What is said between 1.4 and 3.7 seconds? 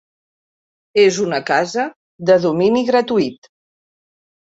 casa de domini gratuït.